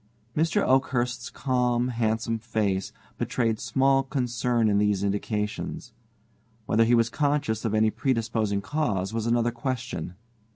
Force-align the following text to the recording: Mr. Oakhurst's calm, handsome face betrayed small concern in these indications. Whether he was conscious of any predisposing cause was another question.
Mr. 0.35 0.63
Oakhurst's 0.63 1.29
calm, 1.29 1.89
handsome 1.89 2.39
face 2.39 2.91
betrayed 3.19 3.59
small 3.59 4.01
concern 4.01 4.67
in 4.67 4.79
these 4.79 5.03
indications. 5.03 5.93
Whether 6.65 6.85
he 6.85 6.95
was 6.95 7.11
conscious 7.11 7.65
of 7.65 7.75
any 7.75 7.91
predisposing 7.91 8.61
cause 8.61 9.13
was 9.13 9.27
another 9.27 9.51
question. 9.51 10.15